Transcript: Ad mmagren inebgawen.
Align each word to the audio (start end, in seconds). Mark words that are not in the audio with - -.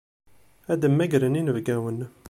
Ad 0.71 0.83
mmagren 0.91 1.39
inebgawen. 1.39 1.99